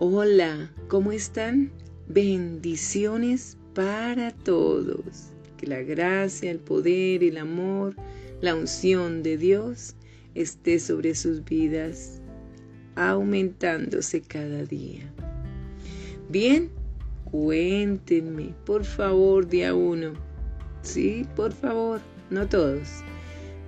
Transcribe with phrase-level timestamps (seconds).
[0.00, 1.70] Hola, ¿cómo están?
[2.08, 5.30] Bendiciones para todos.
[5.56, 7.94] Que la gracia, el poder, el amor,
[8.40, 9.94] la unción de Dios
[10.34, 12.20] esté sobre sus vidas,
[12.96, 15.08] aumentándose cada día.
[16.28, 16.72] Bien,
[17.30, 20.14] cuéntenme, por favor, día uno.
[20.82, 22.00] Sí, por favor,
[22.30, 22.88] no todos.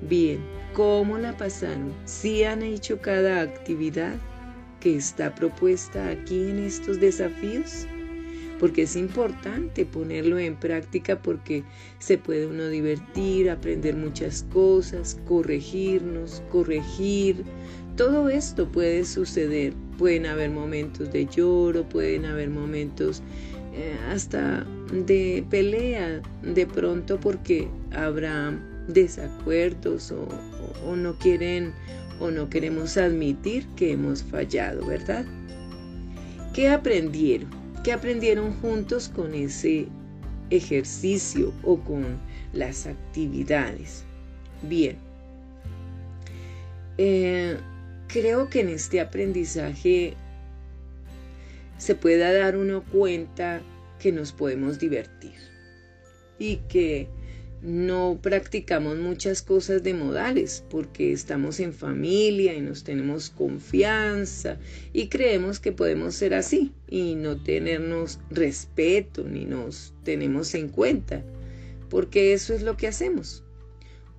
[0.08, 0.40] Bien,
[0.75, 1.93] ¿cómo la pasaron?
[2.04, 4.17] ¿Sí han hecho cada actividad?
[4.80, 7.86] Que está propuesta aquí en estos desafíos?
[8.58, 11.62] Porque es importante ponerlo en práctica porque
[11.98, 17.44] se puede uno divertir, aprender muchas cosas, corregirnos, corregir.
[17.96, 19.75] Todo esto puede suceder.
[19.98, 23.22] Pueden haber momentos de lloro, pueden haber momentos
[23.75, 28.58] eh, hasta de pelea de pronto porque habrá
[28.89, 30.26] desacuerdos o,
[30.86, 31.75] o no quieren
[32.20, 35.25] o no queremos admitir que hemos fallado, ¿verdad?
[36.55, 37.50] ¿Qué aprendieron?
[37.84, 39.86] ¿Qué aprendieron juntos con ese
[40.50, 42.19] ejercicio o con
[42.53, 44.05] las actividades?
[44.62, 44.97] Bien,
[46.98, 47.58] eh,
[48.08, 50.14] creo que en este aprendizaje
[51.78, 53.61] se pueda dar uno cuenta
[53.98, 55.34] que nos podemos divertir
[56.39, 57.08] y que
[57.62, 64.59] no practicamos muchas cosas de modales porque estamos en familia y nos tenemos confianza
[64.93, 71.25] y creemos que podemos ser así y no tenernos respeto ni nos tenemos en cuenta
[71.89, 73.43] porque eso es lo que hacemos.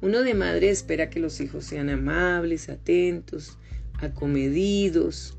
[0.02, 3.58] Uno de madre espera que los hijos sean amables, atentos,
[4.00, 5.38] acomedidos,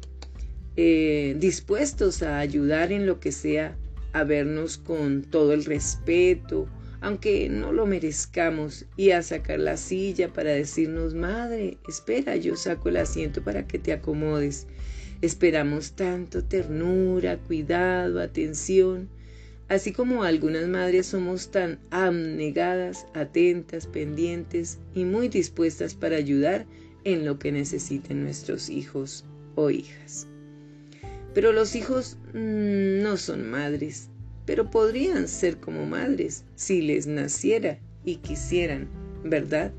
[0.77, 3.77] eh, dispuestos a ayudar en lo que sea,
[4.13, 6.69] a vernos con todo el respeto,
[7.01, 12.89] aunque no lo merezcamos, y a sacar la silla para decirnos, Madre, espera, yo saco
[12.89, 14.67] el asiento para que te acomodes.
[15.21, 19.09] Esperamos tanto ternura, cuidado, atención,
[19.69, 26.67] así como algunas madres somos tan abnegadas, atentas, pendientes y muy dispuestas para ayudar
[27.05, 29.25] en lo que necesiten nuestros hijos
[29.55, 30.27] o hijas.
[31.35, 34.11] Pero los hijos mm, no son madres,
[34.49, 38.89] pero podrían ser como madres si les naciera y quisieran,
[39.23, 39.71] ¿verdad?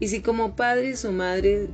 [0.00, 1.68] Y si como padres o madres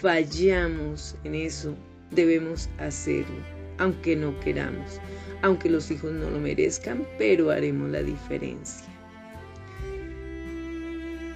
[0.00, 1.74] fallamos en eso,
[2.12, 3.34] debemos hacerlo,
[3.78, 5.00] aunque no queramos,
[5.42, 8.86] aunque los hijos no lo merezcan, pero haremos la diferencia.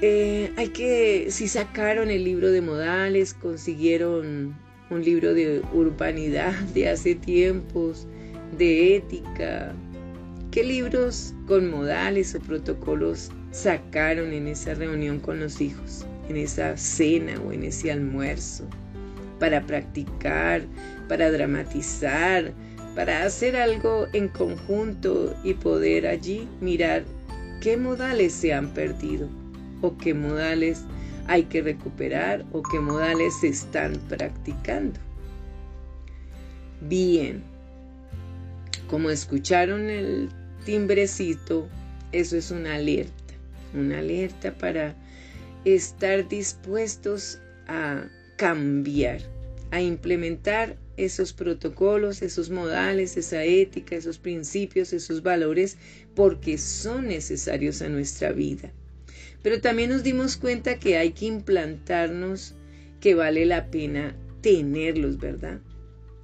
[0.03, 4.57] Eh, hay que, si sacaron el libro de modales, consiguieron
[4.89, 8.07] un libro de urbanidad de hace tiempos,
[8.57, 9.75] de ética,
[10.53, 16.77] ¿Qué libros con modales o protocolos sacaron en esa reunión con los hijos, en esa
[16.77, 18.69] cena o en ese almuerzo?
[19.39, 20.61] Para practicar,
[21.09, 22.53] para dramatizar,
[22.95, 27.05] para hacer algo en conjunto y poder allí mirar
[27.63, 29.31] qué modales se han perdido
[29.81, 30.83] o qué modales
[31.29, 35.01] hay que recuperar o qué modales se están practicando.
[36.83, 37.43] Bien,
[38.91, 40.29] como escucharon el
[40.65, 41.69] timbrecito,
[42.13, 43.35] eso es una alerta,
[43.75, 44.95] una alerta para
[45.65, 48.05] estar dispuestos a
[48.37, 49.21] cambiar,
[49.71, 55.79] a implementar esos protocolos, esos modales, esa ética, esos principios, esos valores,
[56.15, 58.71] porque son necesarios a nuestra vida.
[59.43, 62.55] Pero también nos dimos cuenta que hay que implantarnos,
[63.01, 65.61] que vale la pena tenerlos, ¿verdad?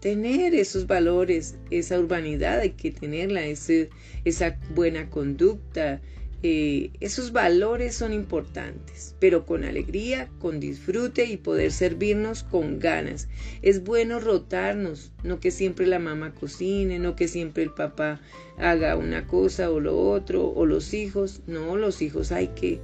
[0.01, 6.01] Tener esos valores, esa urbanidad, hay que tenerla, esa buena conducta.
[6.45, 13.27] Eh, esos valores son importantes, pero con alegría, con disfrute y poder servirnos con ganas.
[13.61, 18.21] Es bueno rotarnos, no que siempre la mamá cocine, no que siempre el papá
[18.57, 21.41] haga una cosa o lo otro, o los hijos.
[21.49, 22.81] No, los hijos hay que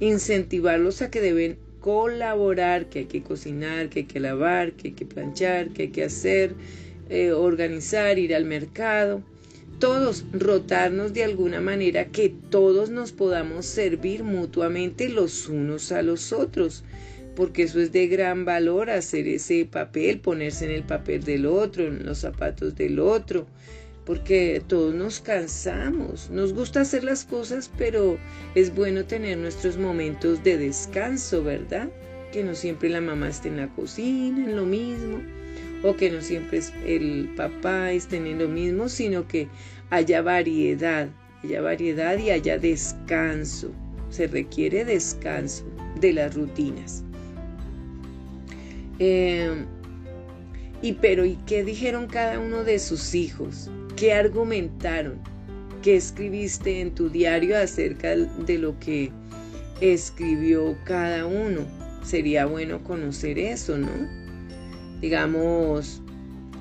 [0.00, 4.94] incentivarlos a que deben colaborar, que hay que cocinar, que hay que lavar, que hay
[4.94, 6.54] que planchar, que hay que hacer,
[7.10, 9.22] eh, organizar, ir al mercado.
[9.80, 16.32] Todos rotarnos de alguna manera que todos nos podamos servir mutuamente los unos a los
[16.32, 16.84] otros
[17.36, 21.88] porque eso es de gran valor hacer ese papel, ponerse en el papel del otro,
[21.88, 23.44] en los zapatos del otro,
[24.04, 28.18] porque todos nos cansamos, nos gusta hacer las cosas, pero
[28.54, 31.88] es bueno tener nuestros momentos de descanso, ¿verdad?
[32.32, 35.22] Que no siempre la mamá esté en la cocina, en lo mismo,
[35.82, 39.48] o que no siempre el papá esté en lo mismo, sino que
[39.90, 41.08] haya variedad,
[41.42, 43.70] haya variedad y haya descanso.
[44.10, 45.64] Se requiere descanso
[46.00, 47.02] de las rutinas.
[48.98, 49.64] Eh,
[50.82, 53.70] Y pero, ¿y qué dijeron cada uno de sus hijos?
[53.96, 55.20] ¿Qué argumentaron?
[55.82, 59.12] ¿Qué escribiste en tu diario acerca de lo que
[59.80, 61.60] escribió cada uno?
[62.02, 63.92] Sería bueno conocer eso, ¿no?
[65.00, 66.02] Digamos,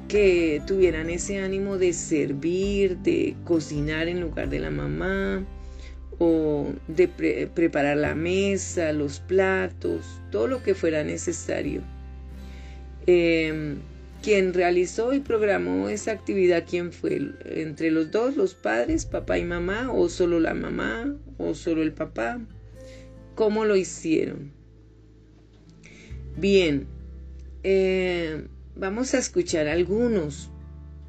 [0.07, 5.43] que tuvieran ese ánimo de servir, de cocinar en lugar de la mamá,
[6.19, 7.07] o de
[7.47, 11.81] preparar la mesa, los platos, todo lo que fuera necesario.
[13.07, 13.77] Em,
[14.23, 17.33] quien realizó y programó esa actividad, ¿quién fue?
[17.43, 21.91] ¿Entre los dos, los padres, papá y mamá, o solo la mamá, o solo el
[21.91, 22.39] papá?
[23.35, 24.53] ¿Cómo lo hicieron?
[26.37, 26.87] Bien,
[27.63, 30.49] eh, vamos a escuchar algunos,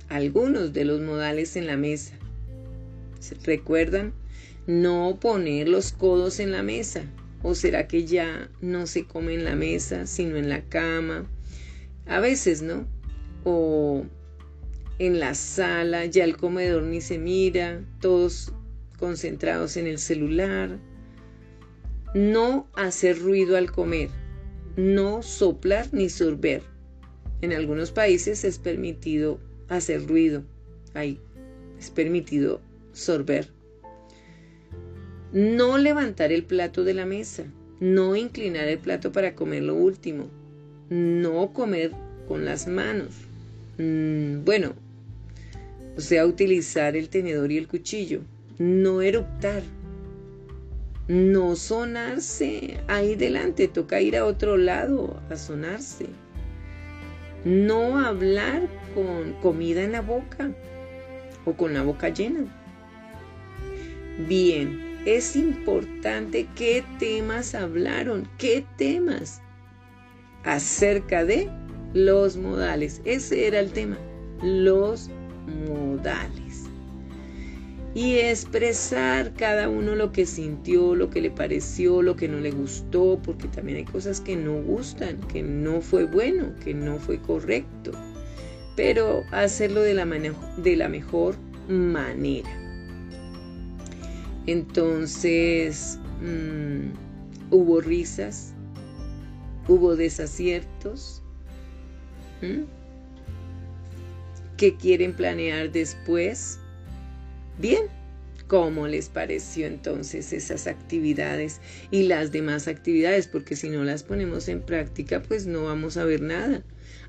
[0.09, 2.19] algunos de los modales en la mesa.
[3.45, 4.13] ¿Recuerdan?
[4.67, 7.05] No poner los codos en la mesa.
[7.45, 11.27] ¿O será que ya no se come en la mesa, sino en la cama?
[12.07, 12.87] A veces, ¿no?
[13.44, 14.05] O
[14.99, 18.52] en la sala, ya el comedor ni se mira, todos
[18.99, 20.79] concentrados en el celular.
[22.14, 24.08] No hacer ruido al comer.
[24.76, 26.62] No soplar ni sorber
[27.44, 29.38] en algunos países es permitido
[29.69, 30.43] hacer ruido,
[30.94, 31.20] ahí
[31.79, 32.61] es permitido
[32.93, 33.49] sorber.
[35.32, 37.44] No levantar el plato de la mesa,
[37.81, 40.29] no inclinar el plato para comer lo último,
[40.88, 41.91] no comer
[42.29, 43.11] con las manos.
[43.79, 44.75] Mm, bueno,
[45.97, 48.21] o sea, utilizar el tenedor y el cuchillo,
[48.59, 49.62] no eruptar,
[51.09, 56.06] no sonarse ahí delante, toca ir a otro lado a sonarse
[57.44, 58.62] no hablar
[58.94, 60.50] con comida en la boca
[61.44, 62.44] o con la boca llena.
[64.27, 69.43] Bien, es importante qué temas hablaron, qué temas
[70.44, 71.50] acerca de
[71.94, 73.00] los modales.
[73.05, 73.96] Ese era el tema,
[74.43, 75.08] los
[75.67, 76.64] modales
[77.94, 82.50] y expresar cada uno lo que sintió, lo que le pareció, lo que no le
[82.50, 87.20] gustó, porque también hay cosas que no gustan, que no fue bueno, que no fue
[87.20, 87.93] correcto,
[88.75, 91.37] pero hacerlo de la, de la mejor
[91.69, 92.50] manera.
[94.46, 98.55] Entonces, mm, hubo risas,
[99.69, 101.24] hubo desaciertos.
[104.56, 106.58] ¿Qué quieren planear después?
[107.58, 107.85] Bien,
[108.46, 111.61] ¿cómo les pareció entonces esas actividades
[111.91, 113.26] y las demás actividades?
[113.26, 116.62] Porque si no las ponemos en práctica, pues no vamos a ver nada.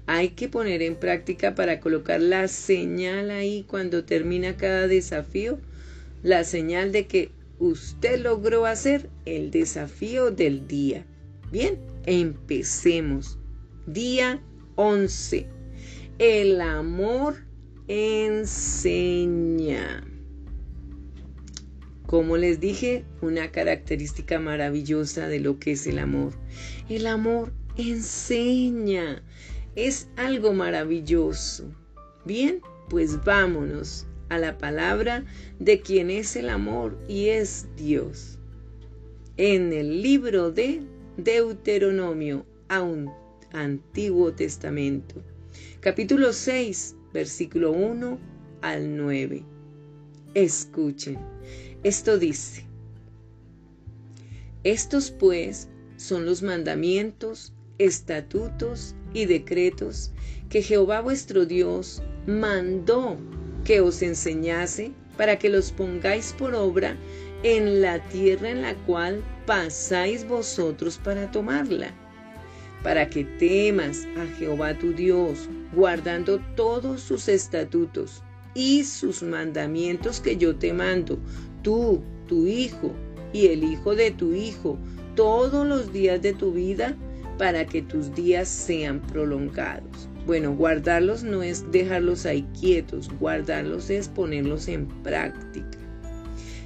[0.08, 5.60] Hay que poner en práctica para colocar la señal ahí cuando termina cada desafío,
[6.24, 11.06] la señal de que usted logró hacer el desafío del día.
[11.52, 13.38] Bien, empecemos.
[13.88, 14.42] Día
[14.76, 15.48] 11.
[16.20, 17.36] El amor
[17.88, 19.26] enseña.
[22.08, 26.34] Como les dije, una característica maravillosa de lo que es el amor.
[26.90, 29.24] El amor enseña,
[29.76, 31.66] es algo maravilloso.
[32.26, 35.26] Bien, pues vámonos a la palabra
[35.60, 38.40] de quien es el amor y es Dios.
[39.38, 40.82] En el libro de
[41.18, 43.12] Deuteronomio, a un
[43.56, 45.24] Antiguo Testamento,
[45.80, 48.20] capítulo 6, versículo 1
[48.62, 49.44] al 9.
[50.34, 51.18] Escuchen.
[51.82, 52.66] Esto dice,
[54.66, 60.12] estos pues son los mandamientos, estatutos y decretos
[60.50, 63.16] que Jehová vuestro Dios mandó
[63.64, 66.98] que os enseñase para que los pongáis por obra
[67.44, 71.94] en la tierra en la cual pasáis vosotros para tomarla,
[72.86, 78.22] para que temas a Jehová tu Dios, guardando todos sus estatutos
[78.54, 81.18] y sus mandamientos que yo te mando,
[81.64, 82.94] tú, tu hijo
[83.34, 84.78] y el hijo de tu hijo,
[85.16, 86.96] todos los días de tu vida,
[87.40, 90.08] para que tus días sean prolongados.
[90.28, 95.80] Bueno, guardarlos no es dejarlos ahí quietos, guardarlos es ponerlos en práctica.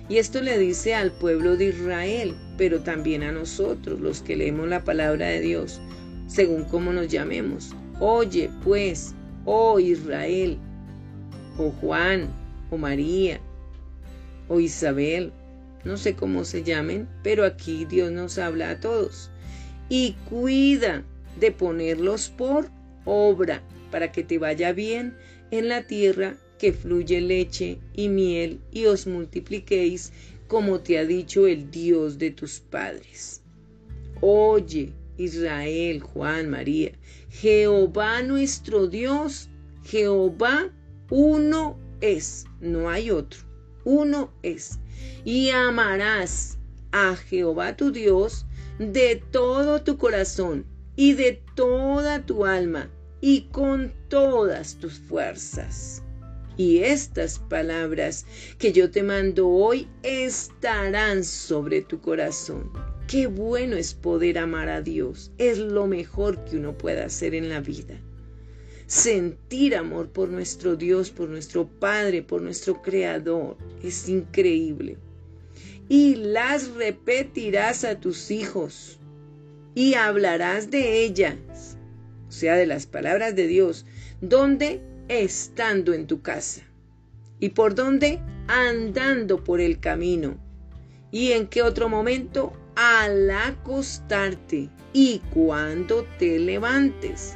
[0.10, 4.68] Y esto le dice al pueblo de Israel, pero también a nosotros, los que leemos
[4.68, 5.80] la palabra de Dios,
[6.30, 7.76] según como nos llamemos.
[8.00, 10.58] Oye, pues, oh Israel,
[11.58, 12.30] o Juan,
[12.70, 13.42] o María,
[14.48, 15.34] o Isabel,
[15.84, 19.32] no sé cómo se llamen, pero aquí Dios nos habla a todos.
[19.90, 21.04] Y cuida
[21.40, 22.70] de ponerlos por
[23.06, 25.18] obra para que te vaya bien
[25.50, 30.12] en la tierra que fluye leche y miel y os multipliquéis
[30.48, 33.42] como te ha dicho el Dios de tus padres.
[34.22, 36.94] Oye Israel, Juan, María.
[37.30, 39.50] Jehová nuestro Dios,
[39.84, 40.72] Jehová
[41.10, 43.42] uno es, no hay otro,
[43.84, 44.80] uno es.
[45.26, 46.58] Y amarás
[46.92, 48.46] a Jehová tu Dios
[48.80, 52.90] de todo tu corazón y de toda tu alma
[53.22, 56.02] y con todas tus fuerzas.
[56.58, 58.26] Y estas palabras
[58.58, 62.72] que yo te mando hoy estarán sobre tu corazón.
[63.10, 65.32] Qué bueno es poder amar a Dios.
[65.40, 67.96] Es lo mejor que uno puede hacer en la vida.
[68.86, 73.58] Sentir amor por nuestro Dios, por nuestro Padre, por nuestro Creador.
[73.82, 74.98] Es increíble.
[75.88, 79.00] Y las repetirás a tus hijos
[79.74, 81.78] y hablarás de ellas,
[82.28, 83.88] o sea, de las palabras de Dios,
[84.22, 86.62] donde estando en tu casa.
[87.40, 88.22] ¿Y por dónde?
[88.48, 90.38] Andando por el camino.
[91.10, 92.54] ¿Y en qué otro momento?
[92.82, 97.36] Al acostarte y cuando te levantes.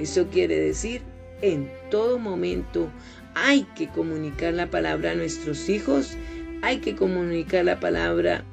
[0.00, 1.02] Eso quiere decir,
[1.40, 2.90] en todo momento
[3.36, 6.16] hay que comunicar la palabra a nuestros hijos,
[6.62, 8.44] hay que comunicar la palabra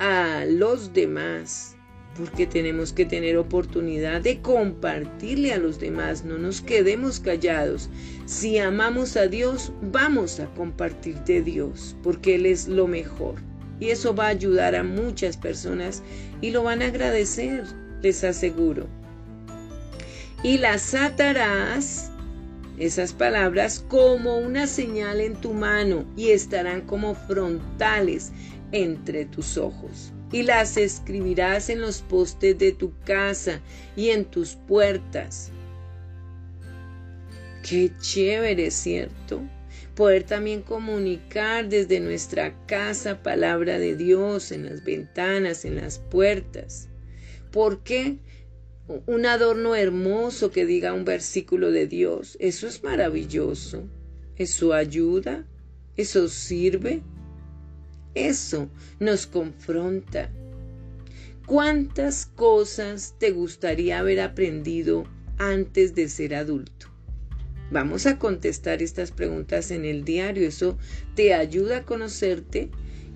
[0.00, 1.76] a los demás
[2.18, 7.88] porque tenemos que tener oportunidad de compartirle a los demás, no nos quedemos callados.
[8.24, 13.45] Si amamos a Dios, vamos a compartir de Dios, porque Él es lo mejor.
[13.80, 16.02] Y eso va a ayudar a muchas personas
[16.40, 17.64] y lo van a agradecer,
[18.02, 18.86] les aseguro.
[20.42, 22.10] Y las atarás,
[22.78, 28.32] esas palabras, como una señal en tu mano y estarán como frontales
[28.72, 33.60] entre tus ojos y las escribirás en los postes de tu casa
[33.94, 35.50] y en tus puertas.
[37.62, 39.40] Qué chévere, ¿cierto?
[39.96, 46.90] Poder también comunicar desde nuestra casa palabra de Dios en las ventanas, en las puertas.
[47.50, 48.18] ¿Por qué?
[49.06, 52.36] Un adorno hermoso que diga un versículo de Dios.
[52.40, 53.88] Eso es maravilloso.
[54.36, 55.46] Eso ayuda.
[55.96, 57.00] Eso sirve.
[58.14, 58.68] Eso
[59.00, 60.30] nos confronta.
[61.46, 65.04] ¿Cuántas cosas te gustaría haber aprendido
[65.38, 66.95] antes de ser adulto?
[67.70, 70.46] Vamos a contestar estas preguntas en el diario.
[70.46, 70.78] Eso
[71.14, 72.70] te ayuda a conocerte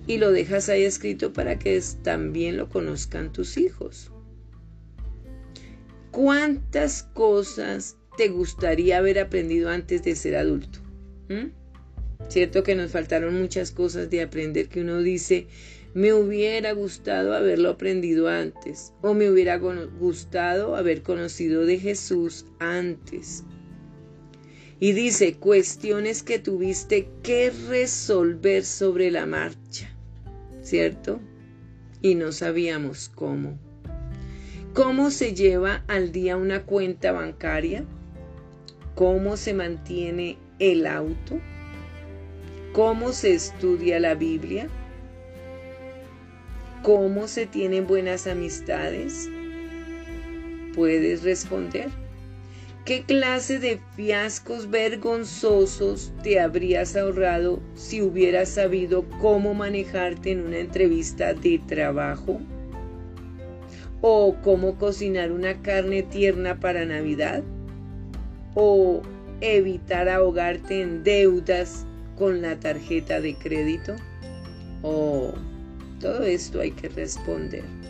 [0.07, 4.11] y lo dejas ahí escrito para que también lo conozcan tus hijos.
[6.11, 10.79] ¿Cuántas cosas te gustaría haber aprendido antes de ser adulto?
[11.29, 11.51] ¿Mm?
[12.27, 15.47] Cierto que nos faltaron muchas cosas de aprender que uno dice,
[15.93, 23.43] me hubiera gustado haberlo aprendido antes o me hubiera gustado haber conocido de Jesús antes.
[24.83, 29.87] Y dice, cuestiones que tuviste que resolver sobre la marcha,
[30.63, 31.19] ¿cierto?
[32.01, 33.59] Y no sabíamos cómo.
[34.73, 37.85] ¿Cómo se lleva al día una cuenta bancaria?
[38.95, 41.39] ¿Cómo se mantiene el auto?
[42.73, 44.67] ¿Cómo se estudia la Biblia?
[46.81, 49.29] ¿Cómo se tienen buenas amistades?
[50.73, 52.00] Puedes responder.
[52.85, 60.57] ¿Qué clase de fiascos vergonzosos te habrías ahorrado si hubieras sabido cómo manejarte en una
[60.57, 62.41] entrevista de trabajo?
[64.01, 67.43] ¿O cómo cocinar una carne tierna para Navidad?
[68.55, 69.03] ¿O
[69.41, 71.85] evitar ahogarte en deudas
[72.17, 73.95] con la tarjeta de crédito?
[74.81, 75.33] Oh,
[75.99, 77.80] todo esto hay que responder.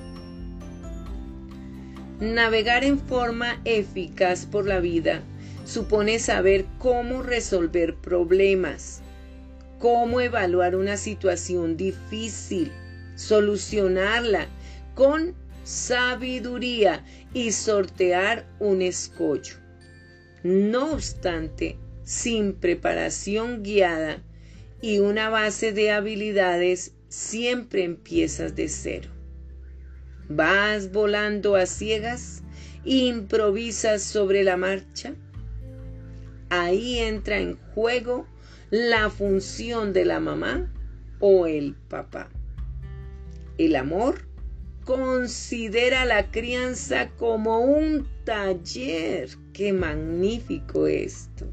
[2.21, 5.23] Navegar en forma eficaz por la vida
[5.65, 9.01] supone saber cómo resolver problemas,
[9.79, 12.71] cómo evaluar una situación difícil,
[13.15, 14.45] solucionarla
[14.93, 19.55] con sabiduría y sortear un escollo.
[20.43, 24.21] No obstante, sin preparación guiada
[24.79, 29.20] y una base de habilidades, siempre empiezas de cero.
[30.33, 32.41] Vas volando a ciegas,
[32.85, 35.13] improvisas sobre la marcha.
[36.49, 38.25] Ahí entra en juego
[38.69, 40.71] la función de la mamá
[41.19, 42.29] o el papá.
[43.57, 44.21] El amor
[44.85, 49.29] considera la crianza como un taller.
[49.51, 51.51] Qué magnífico esto.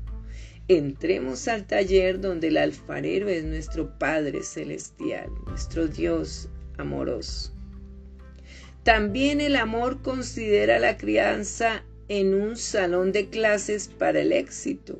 [0.69, 7.58] Entremos al taller donde el alfarero es nuestro Padre Celestial, nuestro Dios amoroso.
[8.89, 14.99] También el amor considera la crianza en un salón de clases para el éxito,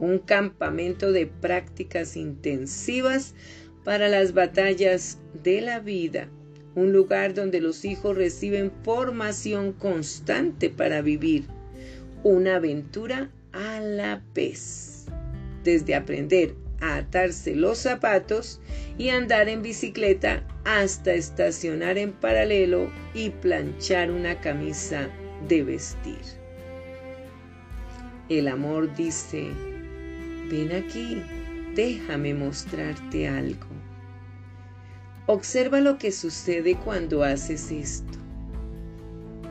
[0.00, 3.36] un campamento de prácticas intensivas
[3.84, 6.30] para las batallas de la vida,
[6.74, 11.44] un lugar donde los hijos reciben formación constante para vivir
[12.24, 15.06] una aventura a la vez,
[15.62, 18.60] desde aprender atarse los zapatos
[18.98, 25.08] y andar en bicicleta hasta estacionar en paralelo y planchar una camisa
[25.48, 26.20] de vestir.
[28.28, 29.48] El amor dice,
[30.50, 31.22] ven aquí,
[31.74, 33.66] déjame mostrarte algo.
[35.26, 38.18] Observa lo que sucede cuando haces esto.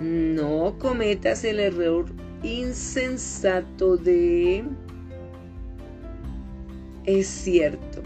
[0.02, 2.06] No cometas el error
[2.44, 4.66] insensato de...
[7.06, 8.04] Es cierto,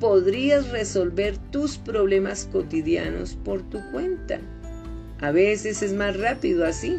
[0.00, 4.40] podrías resolver tus problemas cotidianos por tu cuenta.
[5.20, 6.96] A veces es más rápido así,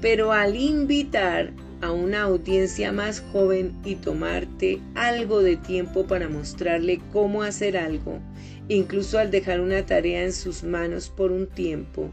[0.00, 7.00] pero al invitar a una audiencia más joven y tomarte algo de tiempo para mostrarle
[7.12, 8.20] cómo hacer algo,
[8.68, 12.12] incluso al dejar una tarea en sus manos por un tiempo,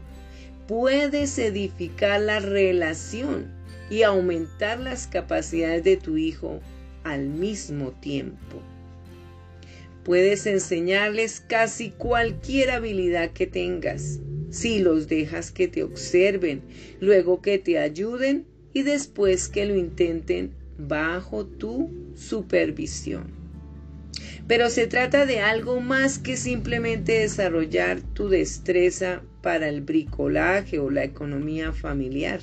[0.66, 3.46] puedes edificar la relación
[3.90, 6.60] y aumentar las capacidades de tu hijo
[7.04, 8.62] al mismo tiempo.
[10.04, 16.62] Puedes enseñarles casi cualquier habilidad que tengas, si los dejas que te observen,
[17.00, 23.38] luego que te ayuden y después que lo intenten bajo tu supervisión.
[24.46, 30.90] Pero se trata de algo más que simplemente desarrollar tu destreza para el bricolaje o
[30.90, 32.40] la economía familiar.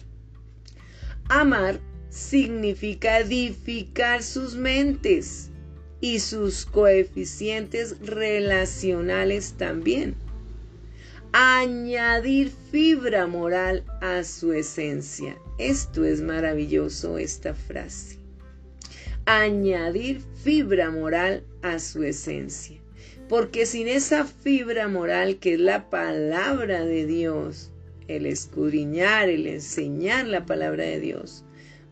[1.27, 5.49] Amar significa edificar sus mentes
[6.01, 10.15] y sus coeficientes relacionales también.
[11.33, 15.37] Añadir fibra moral a su esencia.
[15.57, 18.17] Esto es maravilloso, esta frase.
[19.25, 22.79] Añadir fibra moral a su esencia.
[23.27, 27.71] Porque sin esa fibra moral que es la palabra de Dios,
[28.07, 31.43] el escudriñar, el enseñar la palabra de Dios,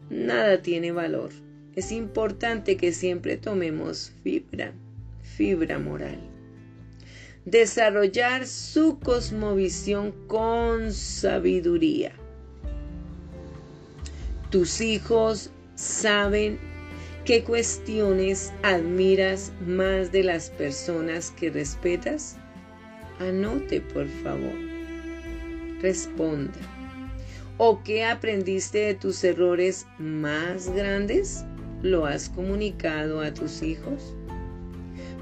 [0.09, 1.31] nada tiene valor.
[1.75, 4.73] Es importante que siempre tomemos fibra,
[5.21, 6.19] fibra moral.
[7.45, 12.13] Desarrollar su cosmovisión con sabiduría.
[14.49, 16.57] Tus hijos saben
[17.25, 22.37] qué cuestiones admiras más de las personas que respetas.
[23.19, 24.53] Anote, por favor.
[25.81, 26.74] Responda.
[27.57, 31.45] ¿O qué aprendiste de tus errores más grandes?
[31.81, 34.13] ¿Lo has comunicado a tus hijos?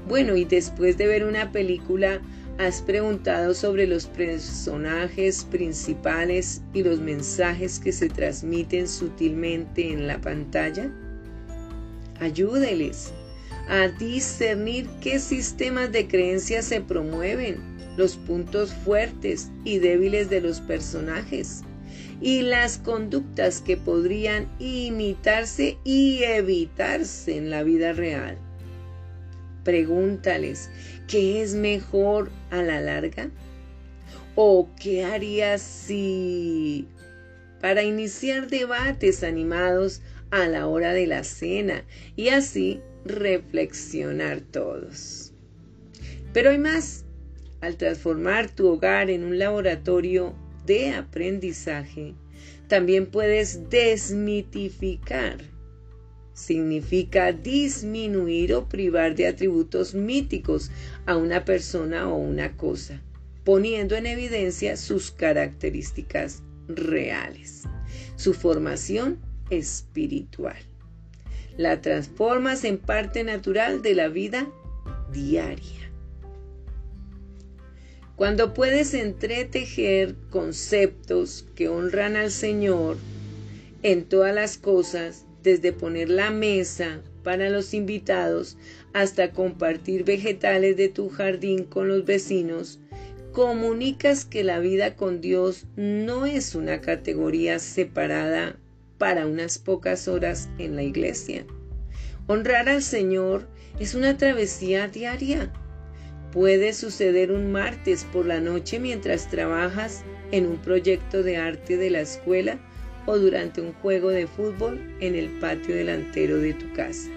[0.08, 2.20] Bueno, y después de ver una película,
[2.58, 10.20] ¿has preguntado sobre los personajes principales y los mensajes que se transmiten sutilmente en la
[10.20, 10.90] pantalla?
[12.18, 13.12] Ayúdeles
[13.68, 17.58] a discernir qué sistemas de creencias se promueven,
[17.96, 21.62] los puntos fuertes y débiles de los personajes
[22.20, 28.38] y las conductas que podrían imitarse y evitarse en la vida real.
[29.64, 30.70] Pregúntales,
[31.08, 33.30] ¿qué es mejor a la larga?
[34.34, 36.86] ¿O qué harías si...
[37.60, 41.84] para iniciar debates animados a la hora de la cena
[42.16, 45.32] y así reflexionar todos?
[46.32, 47.04] Pero hay más.
[47.60, 50.34] Al transformar tu hogar en un laboratorio
[50.66, 52.14] de aprendizaje,
[52.68, 55.38] también puedes desmitificar.
[56.32, 60.70] Significa disminuir o privar de atributos míticos
[61.06, 63.00] a una persona o una cosa,
[63.44, 67.62] poniendo en evidencia sus características reales,
[68.16, 69.18] su formación
[69.50, 70.56] espiritual.
[71.56, 74.48] La transformas en parte natural de la vida
[75.12, 75.83] diaria.
[78.16, 82.96] Cuando puedes entretejer conceptos que honran al Señor
[83.82, 88.56] en todas las cosas, desde poner la mesa para los invitados
[88.92, 92.78] hasta compartir vegetales de tu jardín con los vecinos,
[93.32, 98.56] comunicas que la vida con Dios no es una categoría separada
[98.96, 101.44] para unas pocas horas en la iglesia.
[102.28, 103.48] Honrar al Señor
[103.80, 105.52] es una travesía diaria
[106.34, 111.90] Puede suceder un martes por la noche mientras trabajas en un proyecto de arte de
[111.90, 112.58] la escuela
[113.06, 117.08] o durante un juego de fútbol en el patio delantero de tu casa.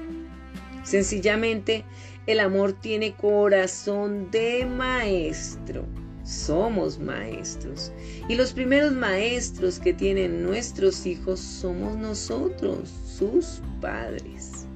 [0.83, 1.83] Sencillamente,
[2.27, 5.83] el amor tiene corazón de maestro.
[6.23, 7.91] Somos maestros.
[8.29, 14.67] Y los primeros maestros que tienen nuestros hijos somos nosotros, sus padres.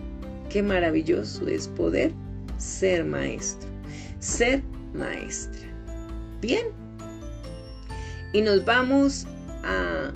[0.50, 2.12] Qué maravilloso es poder
[2.58, 3.71] ser maestro
[4.22, 4.62] ser
[4.94, 5.68] maestra.
[6.42, 6.68] Bien,
[8.34, 9.28] y nos vamos
[9.64, 10.14] a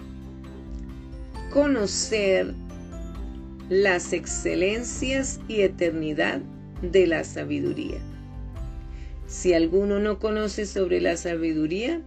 [1.51, 2.53] conocer
[3.69, 6.39] las excelencias y eternidad
[6.81, 7.97] de la sabiduría.
[9.27, 12.01] Si alguno no conoce sobre la sabiduría,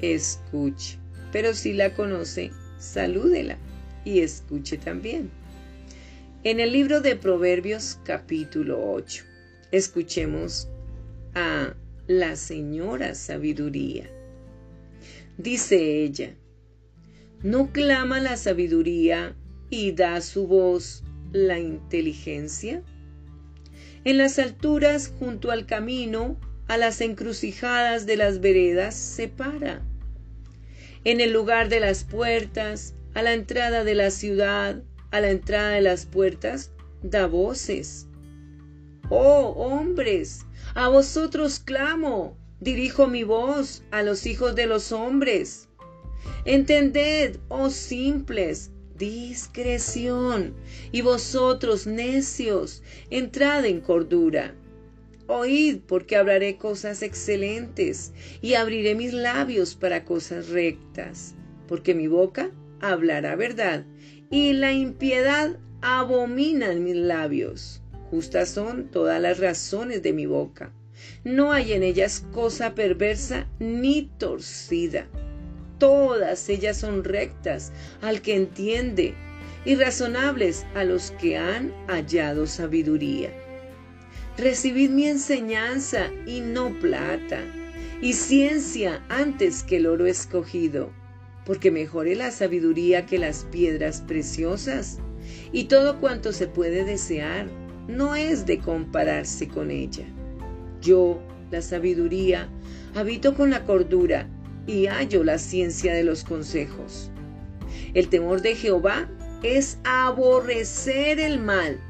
[0.00, 0.98] escuche,
[1.30, 3.58] pero si la conoce, salúdela
[4.04, 5.30] y escuche también.
[6.42, 9.22] En el libro de Proverbios capítulo 8,
[9.70, 10.68] escuchemos
[11.34, 11.74] a
[12.06, 14.10] la señora sabiduría.
[15.38, 16.34] Dice ella,
[17.42, 19.34] ¿no clama la sabiduría
[19.70, 22.82] y da su voz la inteligencia?
[24.04, 29.82] En las alturas junto al camino, a las encrucijadas de las veredas, se para.
[31.04, 35.70] En el lugar de las puertas, a la entrada de la ciudad, a la entrada
[35.70, 38.06] de las puertas, da voces.
[39.08, 45.68] Oh hombres, a vosotros clamo, dirijo mi voz a los hijos de los hombres.
[46.44, 50.54] Entended, oh simples, discreción,
[50.92, 54.54] y vosotros necios, entrad en cordura.
[55.26, 61.34] Oíd, porque hablaré cosas excelentes, y abriré mis labios para cosas rectas,
[61.68, 63.84] porque mi boca hablará verdad,
[64.30, 67.81] y la impiedad abomina en mis labios.
[68.12, 70.70] Justas son todas las razones de mi boca.
[71.24, 75.06] No hay en ellas cosa perversa ni torcida.
[75.78, 77.72] Todas ellas son rectas
[78.02, 79.14] al que entiende
[79.64, 83.30] y razonables a los que han hallado sabiduría.
[84.36, 87.40] Recibid mi enseñanza y no plata,
[88.02, 90.92] y ciencia antes que el oro escogido,
[91.46, 94.98] porque mejor es la sabiduría que las piedras preciosas,
[95.50, 100.04] y todo cuanto se puede desear no es de compararse con ella.
[100.80, 102.48] Yo, la sabiduría,
[102.94, 104.28] habito con la cordura
[104.66, 107.10] y hallo la ciencia de los consejos.
[107.94, 109.08] El temor de Jehová
[109.42, 111.80] es aborrecer el mal,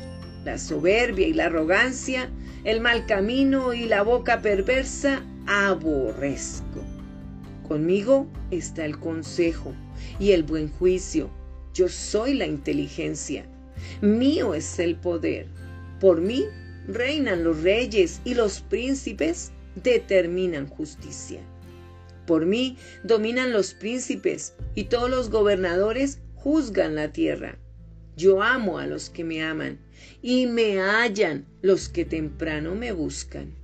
[0.45, 2.31] la soberbia y la arrogancia,
[2.65, 6.81] el mal camino y la boca perversa, aborrezco.
[7.67, 9.73] Conmigo está el consejo
[10.19, 11.31] y el buen juicio.
[11.75, 13.47] Yo soy la inteligencia.
[14.01, 15.47] Mío es el poder.
[16.03, 16.47] Por mí
[16.89, 21.39] reinan los reyes y los príncipes determinan justicia.
[22.27, 27.57] Por mí dominan los príncipes y todos los gobernadores juzgan la tierra.
[28.17, 29.79] Yo amo a los que me aman
[30.23, 33.55] y me hallan los que temprano me buscan.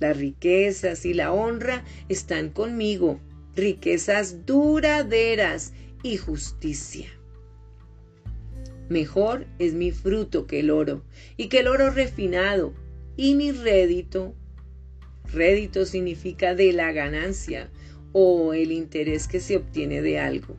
[0.00, 3.20] Las riquezas y la honra están conmigo,
[3.56, 5.72] riquezas duraderas
[6.02, 7.08] y justicia.
[8.94, 11.02] Mejor es mi fruto que el oro,
[11.36, 12.72] y que el oro refinado,
[13.16, 14.36] y mi rédito.
[15.32, 17.72] Rédito significa de la ganancia
[18.12, 20.56] o el interés que se obtiene de algo.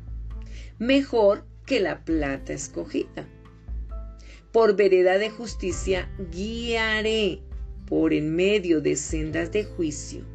[0.80, 3.26] Mejor que la plata escogida.
[4.52, 7.39] Por vereda de justicia guiaré
[7.88, 10.26] por en medio de sendas de juicio,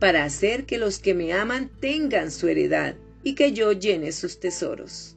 [0.00, 4.40] para hacer que los que me aman tengan su heredad y que yo llene sus
[4.40, 5.13] tesoros.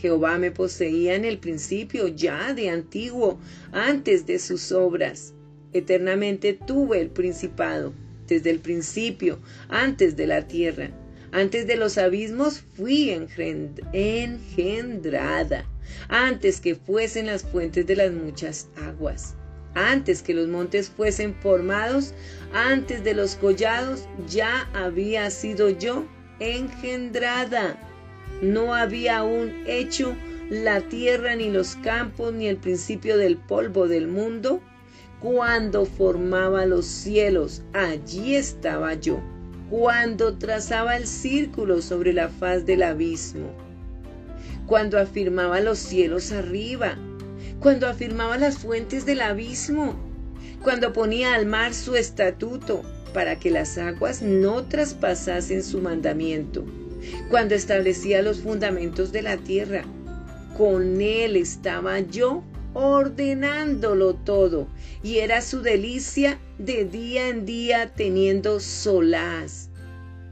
[0.00, 3.38] Jehová me poseía en el principio, ya de antiguo,
[3.70, 5.34] antes de sus obras.
[5.74, 7.92] Eternamente tuve el principado,
[8.26, 10.90] desde el principio, antes de la tierra.
[11.32, 13.10] Antes de los abismos fui
[13.92, 14.34] engendrada,
[16.08, 19.34] antes que fuesen las fuentes de las muchas aguas.
[19.74, 22.14] Antes que los montes fuesen formados,
[22.54, 26.06] antes de los collados, ya había sido yo
[26.40, 27.78] engendrada
[28.42, 30.16] no había aún hecho
[30.48, 34.60] la tierra ni los campos ni el principio del polvo del mundo.
[35.20, 39.20] Cuando formaba los cielos, allí estaba yo.
[39.68, 43.50] Cuando trazaba el círculo sobre la faz del abismo.
[44.66, 46.96] Cuando afirmaba los cielos arriba.
[47.60, 49.94] Cuando afirmaba las fuentes del abismo.
[50.62, 56.64] Cuando ponía al mar su estatuto para que las aguas no traspasasen su mandamiento
[57.28, 59.84] cuando establecía los fundamentos de la tierra.
[60.56, 64.68] Con él estaba yo ordenándolo todo
[65.02, 69.70] y era su delicia de día en día teniendo solaz,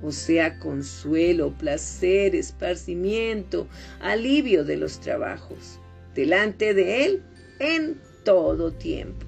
[0.02, 3.66] o sea, consuelo, placer, esparcimiento,
[4.00, 5.80] alivio de los trabajos,
[6.14, 7.22] delante de él
[7.58, 9.27] en todo tiempo.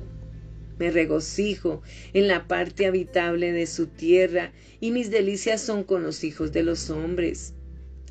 [0.80, 1.82] Me regocijo
[2.14, 6.62] en la parte habitable de su tierra, y mis delicias son con los hijos de
[6.62, 7.52] los hombres.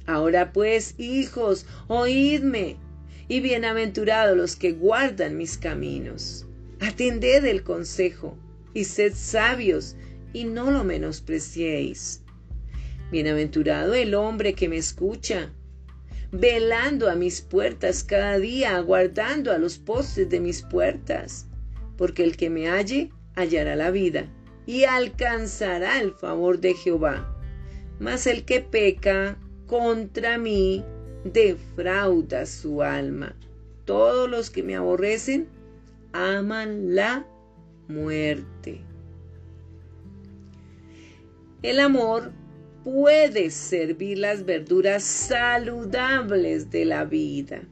[0.06, 2.78] Ahora pues, hijos, oídme,
[3.28, 6.46] y bienaventurados los que guardan mis caminos.
[6.80, 8.38] Atended el consejo,
[8.76, 9.96] y sed sabios,
[10.32, 12.22] y no lo menospreciéis.
[13.12, 15.52] Bienaventurado el hombre que me escucha,
[16.32, 21.49] velando a mis puertas cada día, aguardando a los postes de mis puertas,
[22.00, 24.26] porque el que me halle hallará la vida
[24.66, 27.36] y alcanzará el favor de Jehová.
[28.00, 30.86] Mas el que peca contra mí
[31.26, 33.36] defrauda su alma.
[33.84, 35.50] Todos los que me aborrecen
[36.14, 37.28] aman la
[37.90, 38.80] muerte.
[41.62, 42.32] El amor
[42.86, 47.64] puede servir las verduras saludables de la vida,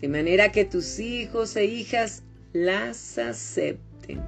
[0.00, 4.20] de manera que tus hijos e hijas las acepten.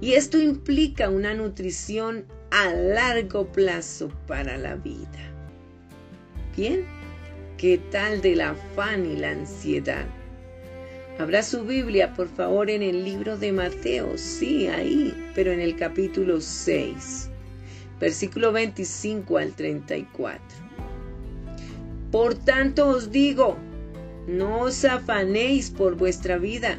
[0.00, 5.32] Y esto implica una nutrición a largo plazo para la vida.
[6.56, 6.84] Bien,
[7.58, 10.06] ¿qué tal del afán y la ansiedad?
[11.18, 15.76] Habrá su Biblia, por favor, en el libro de Mateo, sí, ahí, pero en el
[15.76, 17.30] capítulo 6
[18.00, 20.40] versículo 25 al 34.
[22.10, 23.56] Por tanto os digo,
[24.26, 26.78] no os afanéis por vuestra vida,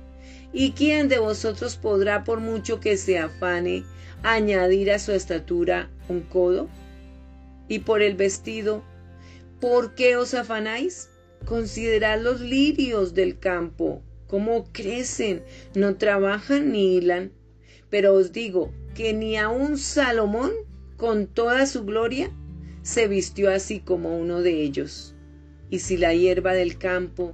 [0.53, 3.85] ¿Y quién de vosotros podrá, por mucho que se afane,
[4.23, 6.67] añadir a su estatura un codo?
[7.69, 8.83] Y por el vestido,
[9.61, 11.09] ¿por qué os afanáis?
[11.45, 17.31] Considerad los lirios del campo, cómo crecen, no trabajan ni hilan.
[17.89, 20.51] Pero os digo que ni un Salomón,
[20.97, 22.29] con toda su gloria,
[22.83, 25.15] se vistió así como uno de ellos.
[25.69, 27.33] Y si la hierba del campo,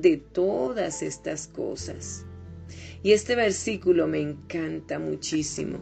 [0.00, 2.24] de todas estas cosas.
[3.02, 5.78] Y este versículo me encanta muchísimo.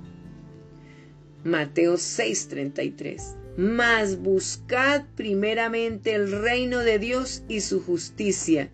[1.44, 3.36] Mateo 6:33.
[3.56, 8.70] Mas buscad primeramente el reino de Dios y su justicia,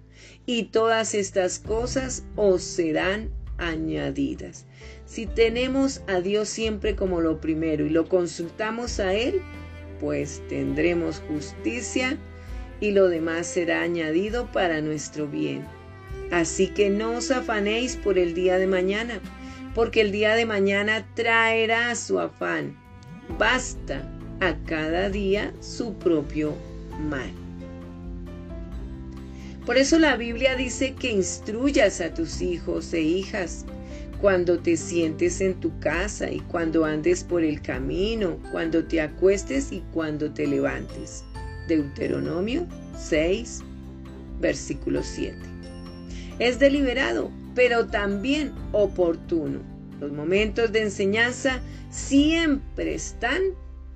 [0.46, 4.66] y todas estas cosas os serán añadidas.
[5.04, 9.42] Si tenemos a Dios siempre como lo primero y lo consultamos a Él,
[10.00, 12.18] pues tendremos justicia
[12.80, 15.64] y lo demás será añadido para nuestro bien.
[16.30, 19.20] Así que no os afanéis por el día de mañana,
[19.74, 22.76] porque el día de mañana traerá su afán.
[23.38, 24.08] Basta
[24.40, 26.54] a cada día su propio
[27.08, 27.30] mal.
[29.66, 33.66] Por eso la Biblia dice que instruyas a tus hijos e hijas
[34.20, 39.72] cuando te sientes en tu casa y cuando andes por el camino, cuando te acuestes
[39.72, 41.24] y cuando te levantes.
[41.68, 43.60] Deuteronomio 6,
[44.40, 45.36] versículo 7.
[46.38, 49.60] Es deliberado, pero también oportuno.
[50.00, 53.42] Los momentos de enseñanza siempre están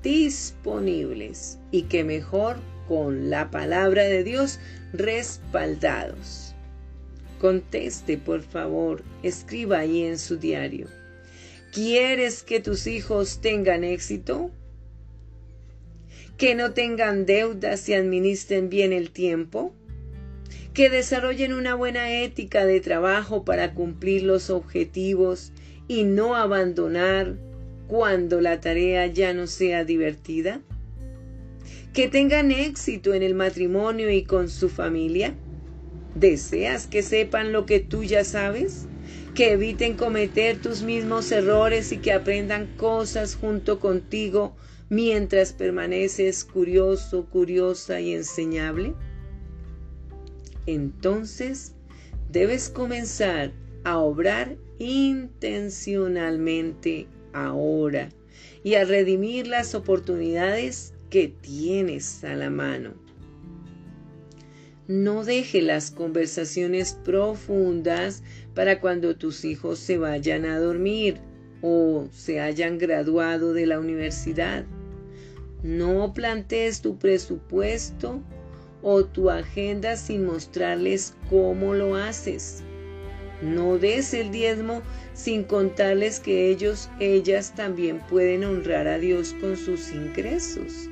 [0.03, 4.59] disponibles y que mejor con la palabra de Dios
[4.92, 6.55] respaldados.
[7.40, 10.88] Conteste, por favor, escriba ahí en su diario.
[11.72, 14.50] ¿Quieres que tus hijos tengan éxito?
[16.37, 19.73] ¿Que no tengan deudas y administren bien el tiempo?
[20.73, 25.53] ¿Que desarrollen una buena ética de trabajo para cumplir los objetivos
[25.87, 27.37] y no abandonar
[27.87, 30.61] cuando la tarea ya no sea divertida?
[31.92, 35.37] ¿Que tengan éxito en el matrimonio y con su familia?
[36.16, 38.88] ¿Deseas que sepan lo que tú ya sabes?
[39.37, 44.57] Que eviten cometer tus mismos errores y que aprendan cosas junto contigo
[44.88, 48.94] mientras permaneces curioso, curiosa y enseñable?
[50.66, 51.75] Entonces
[52.31, 53.53] debes comenzar
[53.85, 58.09] a obrar intencionalmente ahora
[58.62, 62.94] y a redimir las oportunidades que tienes a la mano.
[64.87, 68.23] No deje las conversaciones profundas
[68.55, 71.20] para cuando tus hijos se vayan a dormir
[71.62, 74.66] o se hayan graduado de la universidad.
[75.64, 78.20] No plantees tu presupuesto
[78.83, 82.62] o tu agenda sin mostrarles cómo lo haces.
[83.40, 84.83] No des el diezmo
[85.14, 90.87] sin contarles que ellos, ellas también pueden honrar a Dios con sus ingresos.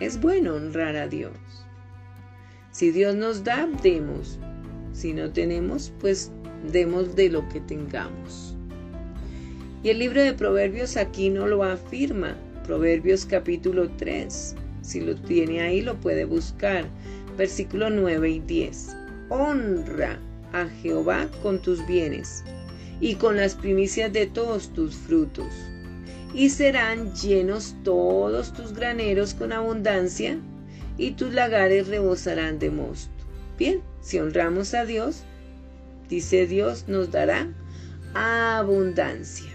[0.00, 1.32] Es bueno honrar a Dios.
[2.72, 4.38] Si Dios nos da, demos.
[4.92, 6.30] Si no tenemos, pues
[6.70, 8.54] demos de lo que tengamos.
[9.82, 12.36] Y el libro de Proverbios aquí no lo afirma.
[12.64, 14.54] Proverbios capítulo 3.
[14.82, 16.84] Si lo tiene ahí, lo puede buscar.
[17.36, 18.96] Versículo 9 y 10.
[19.30, 20.18] Honra
[20.52, 22.44] a Jehová con tus bienes
[23.00, 25.52] y con las primicias de todos tus frutos.
[26.34, 30.38] Y serán llenos todos tus graneros con abundancia
[30.98, 33.10] y tus lagares rebosarán de mosto.
[33.58, 35.24] Bien, si honramos a Dios,
[36.08, 37.48] dice Dios, nos dará
[38.14, 39.50] abundancia.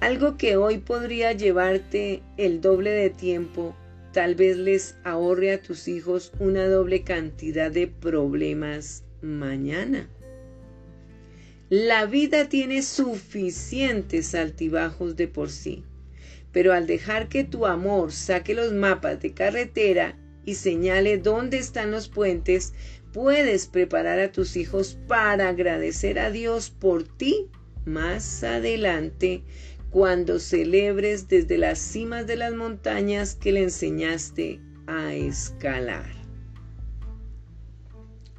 [0.00, 3.76] Algo que hoy podría llevarte el doble de tiempo,
[4.14, 10.08] tal vez les ahorre a tus hijos una doble cantidad de problemas mañana.
[11.68, 15.84] La vida tiene suficientes altibajos de por sí,
[16.50, 21.90] pero al dejar que tu amor saque los mapas de carretera y señale dónde están
[21.90, 22.72] los puentes,
[23.12, 27.50] puedes preparar a tus hijos para agradecer a Dios por ti
[27.84, 29.42] más adelante
[29.90, 36.06] cuando celebres desde las cimas de las montañas que le enseñaste a escalar.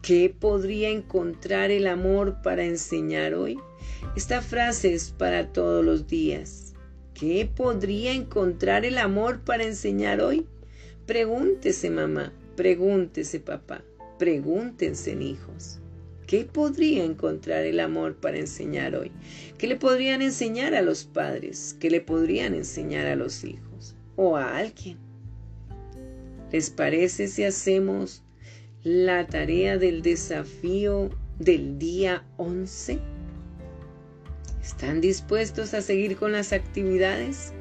[0.01, 3.59] ¿Qué podría encontrar el amor para enseñar hoy?
[4.15, 6.73] Esta frase es para todos los días.
[7.13, 10.47] ¿Qué podría encontrar el amor para enseñar hoy?
[11.05, 13.83] Pregúntese mamá, pregúntese papá,
[14.17, 15.81] pregúntense hijos.
[16.32, 19.12] ¿Qué podría encontrar el amor para enseñar hoy?
[19.58, 21.76] ¿Qué le podrían enseñar a los padres?
[21.78, 23.98] ¿Qué le podrían enseñar a los hijos?
[24.15, 24.98] ¿O a alguien?
[26.54, 28.24] ¿Les parece si hacemos
[28.82, 32.98] la tarea del desafío del día 11?
[34.63, 37.52] ¿Están dispuestos a seguir con las actividades?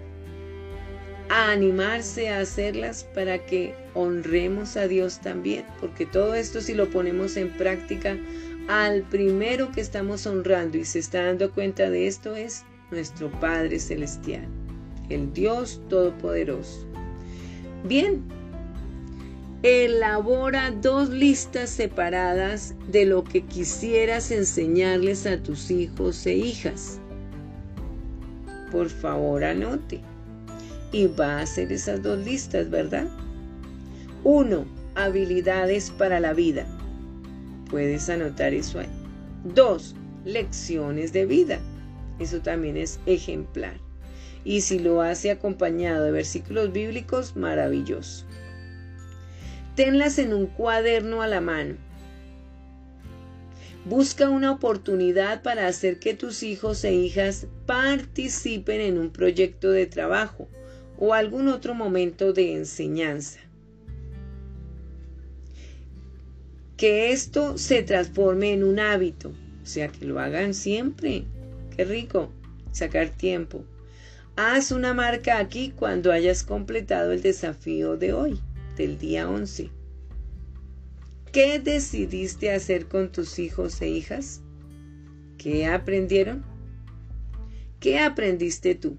[1.29, 6.89] A animarse a hacerlas para que honremos a Dios también, porque todo esto si lo
[6.89, 8.17] ponemos en práctica,
[8.69, 13.79] al primero que estamos honrando y se está dando cuenta de esto es nuestro Padre
[13.79, 14.47] Celestial,
[15.09, 16.87] el Dios Todopoderoso.
[17.85, 18.23] Bien,
[19.63, 26.99] Elabora dos listas separadas de lo que quisieras enseñarles a tus hijos e hijas.
[28.73, 30.01] Por favor, anote.
[30.93, 33.07] Y va a hacer esas dos listas, ¿verdad?
[34.25, 36.67] Uno, Habilidades para la vida.
[37.71, 38.91] Puedes anotar eso ahí.
[39.45, 41.59] Dos, Lecciones de vida.
[42.19, 43.75] Eso también es ejemplar.
[44.45, 48.27] Y si lo hace acompañado de versículos bíblicos, maravilloso
[49.81, 51.77] tenlas en un cuaderno a la mano.
[53.87, 59.87] Busca una oportunidad para hacer que tus hijos e hijas participen en un proyecto de
[59.87, 60.49] trabajo
[60.99, 63.41] o algún otro momento de enseñanza.
[66.81, 69.29] Que esto se transforme en un hábito,
[69.63, 71.27] o sea, que lo hagan siempre.
[71.77, 72.33] Qué rico,
[72.73, 73.67] sacar tiempo.
[74.37, 78.41] Haz una marca aquí cuando hayas completado el desafío de hoy
[78.79, 79.69] del día 11.
[81.31, 84.41] ¿Qué decidiste hacer con tus hijos e hijas?
[85.37, 86.43] ¿Qué aprendieron?
[87.79, 88.97] ¿Qué aprendiste tú?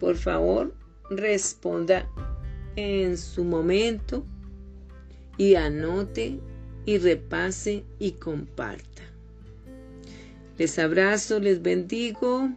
[0.00, 0.74] Por favor,
[1.10, 2.08] responda
[2.76, 4.24] en su momento
[5.36, 6.38] y anote
[6.86, 9.02] y repase y comparta.
[10.58, 12.50] Les abrazo, les bendigo